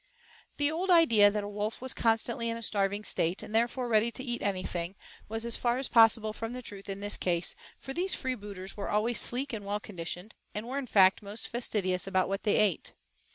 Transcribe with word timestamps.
The 0.57 0.71
old 0.71 0.89
idea 0.89 1.29
that 1.29 1.43
a 1.43 1.47
wolf 1.47 1.79
was 1.79 1.93
constantly 1.93 2.49
in 2.49 2.57
a 2.57 2.63
starving 2.63 3.03
state, 3.03 3.43
and 3.43 3.53
therefore 3.53 3.87
ready 3.87 4.09
to 4.13 4.23
eat 4.23 4.41
anything, 4.41 4.95
was 5.29 5.45
as 5.45 5.55
far 5.55 5.77
as 5.77 5.87
possible 5.89 6.33
from 6.33 6.53
the 6.53 6.63
truth 6.63 6.89
in 6.89 7.01
this 7.01 7.17
case, 7.17 7.53
for 7.77 7.93
these 7.93 8.15
freebooters 8.15 8.75
were 8.75 8.89
always 8.89 9.19
sleek 9.19 9.53
and 9.53 9.63
well 9.63 9.79
conditioned, 9.79 10.33
and 10.55 10.67
were 10.67 10.79
in 10.79 10.87
fact 10.87 11.21
most 11.21 11.47
fastidious 11.49 12.07
about 12.07 12.29
what 12.29 12.41
they 12.41 12.55
ate. 12.57 12.93